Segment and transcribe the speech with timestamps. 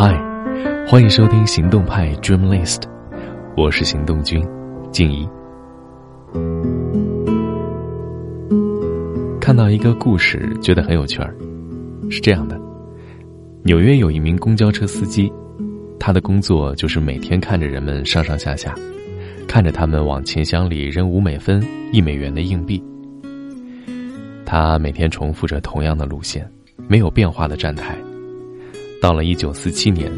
[0.00, 0.16] 嗨，
[0.86, 2.82] 欢迎收听行动派 Dream List，
[3.56, 4.40] 我是行动君
[4.92, 5.28] 静怡。
[9.40, 11.34] 看到一个故事，觉得很有趣儿，
[12.08, 12.56] 是这样的：
[13.64, 15.32] 纽约有一名公交车司机，
[15.98, 18.72] 他的工作就是每天看着人们上上下下，
[19.48, 21.60] 看着他们往钱箱里扔五美分、
[21.90, 22.80] 一美元的硬币。
[24.46, 26.48] 他每天重复着同样的路线，
[26.86, 27.98] 没有变化的站台。
[29.00, 30.10] 到了一九四七年，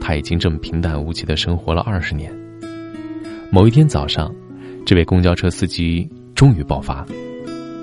[0.00, 2.32] 他已经这么平淡无奇的生活了二十年。
[3.48, 4.34] 某一天早上，
[4.84, 7.06] 这位公交车司机终于爆发。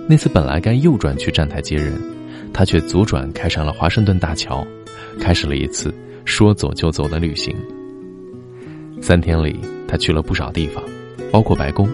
[0.09, 1.93] 那次本来该右转去站台接人，
[2.51, 4.65] 他却左转开上了华盛顿大桥，
[5.21, 5.93] 开始了一次
[6.25, 7.55] 说走就走的旅行。
[9.01, 9.57] 三天里，
[9.87, 10.83] 他去了不少地方，
[11.31, 11.87] 包括白宫。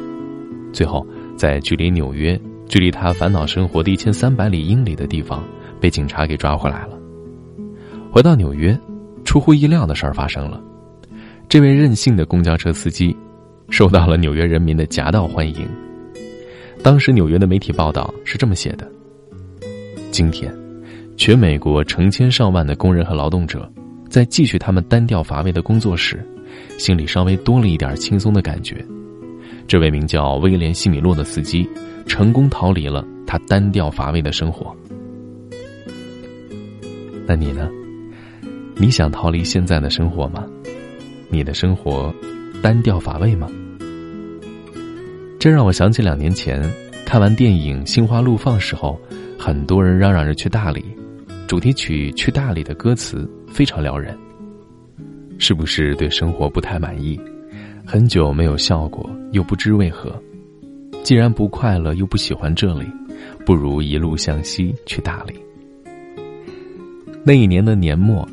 [0.74, 1.05] 最后，
[1.38, 5.44] 在距离纽约、距离他烦恼生活的一千三百里英里的地方，
[5.80, 6.97] 被警察给抓回来了。
[8.17, 8.76] 回到纽约，
[9.23, 10.59] 出乎意料的事儿发生了。
[11.48, 13.16] 这位任性的公交车司机，
[13.70, 15.70] 受到了纽约人民的夹道欢迎。
[16.82, 18.90] 当时纽约的媒体报道是这么写的：
[20.09, 20.51] 今天，
[21.15, 23.71] 全美国成千上万的工人和劳动者，
[24.09, 26.27] 在继续他们单调乏味的工作时，
[26.79, 28.84] 心里稍微多了一点轻松的感觉。
[29.68, 31.70] 这位名叫威廉·西米洛的司机，
[32.07, 34.76] 成功逃离了他单调乏味的生活。
[37.27, 37.70] 那你呢？
[38.80, 40.46] 你想逃离现在的生活吗？
[41.30, 42.14] 你的生活
[42.62, 43.50] 单调乏味吗？
[45.40, 46.62] 这让我想起两年前
[47.04, 49.00] 看完电影《心花怒放》时候，
[49.38, 50.86] 很多人嚷嚷着去大理，
[51.48, 54.16] 主题曲《去大理》的歌词非常撩人。
[55.40, 57.20] 是不是对生活不太满意？
[57.84, 60.16] 很久没有笑过，又不知为何。
[61.02, 62.86] 既然不快乐，又不喜欢这里，
[63.44, 65.34] 不如一路向西去大理。
[67.24, 68.28] 那一年的年末。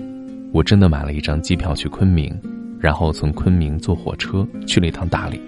[0.54, 2.32] 我真的买了一张机票去昆明，
[2.78, 5.40] 然后从昆明坐火车去了一趟大理，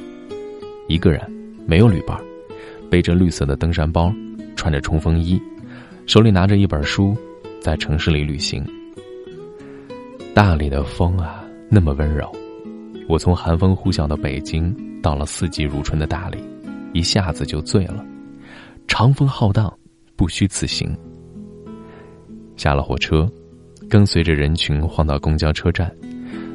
[0.88, 1.22] 一个人，
[1.64, 2.18] 没有旅伴，
[2.90, 4.12] 背着绿色的登山包，
[4.56, 5.40] 穿着冲锋衣，
[6.06, 7.16] 手里拿着一本书，
[7.60, 8.66] 在城市里旅行。
[10.34, 12.28] 大理的风啊，那么温柔，
[13.08, 16.38] 我从寒风呼啸的北京到了四季如春的大理，
[16.92, 18.04] 一下子就醉了。
[18.88, 19.72] 长风浩荡，
[20.16, 20.92] 不虚此行。
[22.56, 23.30] 下了火车。
[23.88, 25.90] 跟随着人群晃到公交车站，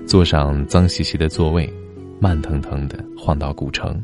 [0.06, 1.72] 坐上脏兮兮的座位，
[2.19, 4.02] 慢腾腾的晃到古城。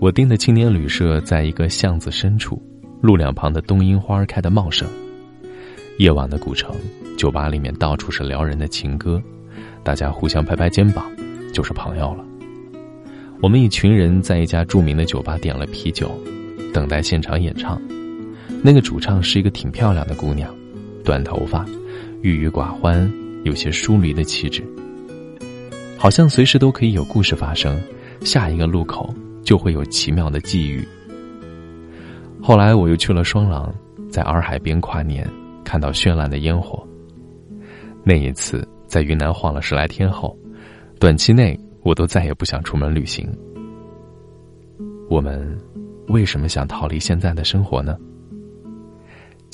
[0.00, 2.60] 我订的青年旅社在一个巷子深处，
[3.00, 4.88] 路两旁的冬樱花开得茂盛。
[5.98, 6.74] 夜晚的古城，
[7.16, 9.22] 酒吧里面到处是撩人的情歌，
[9.82, 11.04] 大家互相拍拍肩膀，
[11.52, 12.24] 就是朋友了。
[13.42, 16.10] 我们一群人在一家著名的酒吧点了啤酒，
[16.72, 17.80] 等待现场演唱。
[18.62, 20.52] 那个主唱是一个挺漂亮的姑娘。
[21.04, 21.66] 短头发，
[22.22, 23.12] 郁郁寡欢，
[23.44, 24.64] 有些疏离的气质。
[25.98, 27.78] 好像随时都可以有故事发生，
[28.22, 30.82] 下一个路口就会有奇妙的际遇。
[32.42, 33.72] 后来我又去了双廊，
[34.10, 35.28] 在洱海边跨年，
[35.62, 36.82] 看到绚烂的烟火。
[38.02, 40.34] 那一次在云南晃了十来天后，
[40.98, 43.30] 短期内我都再也不想出门旅行。
[45.10, 45.58] 我们
[46.08, 47.96] 为什么想逃离现在的生活呢？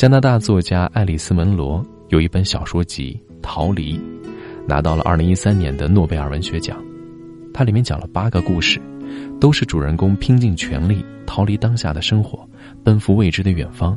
[0.01, 3.99] 加拿大作家爱丽丝·门罗有一本小说集《逃离》，
[4.67, 6.83] 拿到了二零一三年的诺贝尔文学奖。
[7.53, 8.81] 它里面讲了八个故事，
[9.39, 12.49] 都是主人公拼尽全力逃离当下的生活，
[12.83, 13.95] 奔赴未知的远方，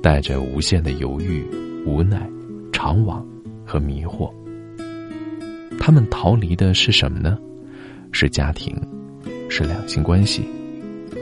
[0.00, 1.44] 带着无限的犹豫、
[1.84, 2.30] 无奈、
[2.70, 3.20] 怅惘
[3.66, 4.32] 和迷惑。
[5.80, 7.36] 他们逃离的是什么呢？
[8.12, 8.80] 是家庭，
[9.50, 10.44] 是两性关系，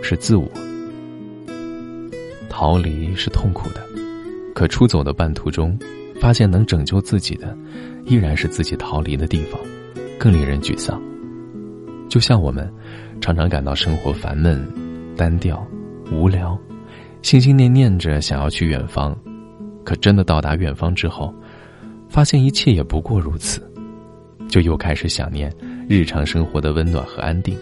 [0.03, 0.47] 是自我。
[2.59, 3.87] 逃离是痛苦的，
[4.55, 5.79] 可出走的半途中，
[6.19, 7.55] 发现能拯救自己的，
[8.07, 9.61] 依然是自己逃离的地方，
[10.19, 10.99] 更令人沮丧。
[12.09, 12.67] 就像我们，
[13.21, 14.67] 常常感到生活烦闷、
[15.19, 15.63] 单调、
[16.11, 16.59] 无聊，
[17.21, 19.15] 心心念念着想要去远方，
[19.85, 21.35] 可真的到达远方之后，
[22.09, 23.61] 发现一切也不过如此，
[24.49, 25.53] 就又开始想念
[25.91, 27.55] 日常生活的温暖和安定。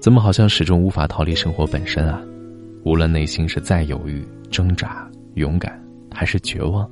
[0.00, 2.20] 怎么好像始终无法逃离生活本身啊？
[2.84, 5.82] 无论内心是再犹豫、挣扎、勇敢，
[6.12, 6.86] 还是绝望，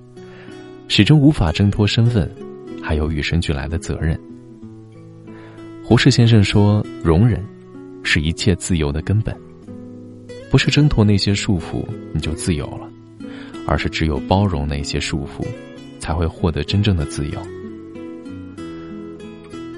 [0.89, 2.31] 始终无法挣脱身份，
[2.83, 4.19] 还有与生俱来的责任。
[5.85, 7.45] 胡适先生说：“容忍，
[8.03, 9.37] 是一切自由的根本。
[10.51, 11.85] 不是挣脱那些束缚
[12.15, 12.91] 你就自由了，
[13.67, 15.47] 而是只有包容那些束缚，
[15.99, 17.39] 才会获得真正的自由。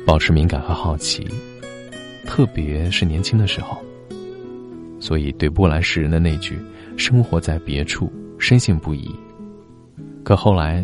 [0.07, 1.27] 保持敏感和好奇，
[2.25, 3.77] 特别是年轻的时候。”
[5.05, 6.59] 所以，对波兰诗人的那句
[6.97, 8.11] “生活在别处”
[8.41, 9.15] 深信不疑。
[10.23, 10.83] 可后来，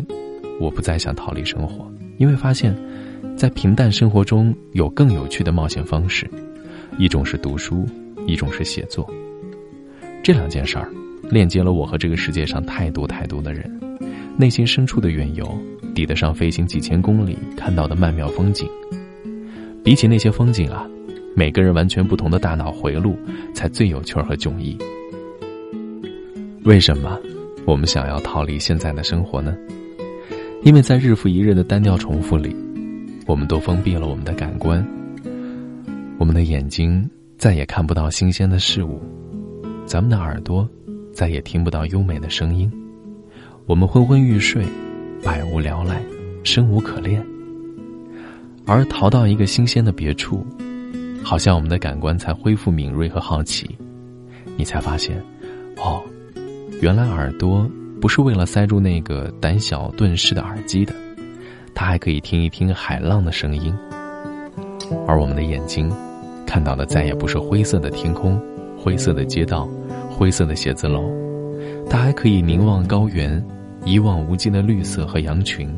[0.59, 2.77] 我不再想逃离生活，因为发现，
[3.35, 6.29] 在平淡生活中有更有趣的冒险方式，
[6.99, 7.83] 一种是读书，
[8.27, 9.11] 一种是写作。
[10.21, 10.87] 这两件事儿，
[11.31, 13.67] 链接了我和这个世界上太多太多的人，
[14.37, 15.51] 内心深处的缘由，
[15.95, 18.69] 抵得上飞行几千公里看到的曼妙风景。
[19.83, 20.87] 比起那些风景啊，
[21.35, 23.17] 每个人完全不同的大脑回路
[23.53, 24.77] 才最有趣儿和迥异。
[26.63, 27.19] 为什么
[27.65, 29.55] 我们想要逃离现在的生活呢？
[30.63, 32.55] 因为在日复一日的单调重复里，
[33.25, 34.85] 我们都封闭了我们的感官，
[36.19, 39.01] 我们的眼睛再也看不到新鲜的事物。
[39.87, 40.69] 咱们的耳朵
[41.11, 42.71] 再也听不到优美的声音，
[43.65, 44.63] 我们昏昏欲睡，
[45.23, 45.99] 百无聊赖，
[46.43, 47.25] 生无可恋。
[48.67, 50.45] 而逃到一个新鲜的别处，
[51.23, 53.77] 好像我们的感官才恢复敏锐和好奇，
[54.57, 55.17] 你才发现，
[55.77, 56.01] 哦，
[56.81, 57.69] 原来耳朵
[58.01, 60.93] 不是为了塞住那个胆小钝视的耳机的，
[61.73, 63.73] 它还可以听一听海浪的声音。
[65.07, 65.89] 而我们的眼睛，
[66.45, 68.39] 看到的再也不是灰色的天空。
[68.77, 69.69] 灰色的街道，
[70.09, 71.03] 灰色的写字楼，
[71.87, 73.41] 它还可以凝望高原，
[73.85, 75.71] 一望无际的绿色和羊群。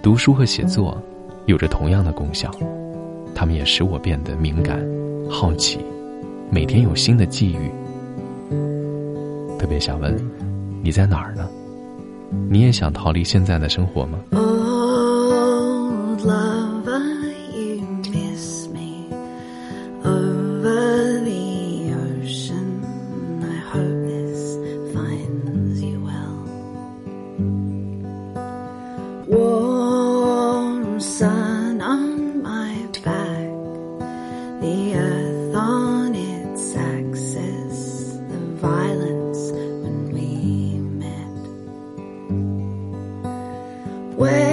[0.00, 0.96] 读书和写作
[1.46, 2.50] 有着同样的功效，
[3.40, 4.78] 他们也使我变得敏感、
[5.30, 5.78] 好奇，
[6.50, 7.70] 每天有新的际遇。
[9.58, 10.14] 特别想问，
[10.82, 11.48] 你在哪儿呢？
[12.50, 14.18] 你也想逃离现在的生活吗
[44.20, 44.49] way.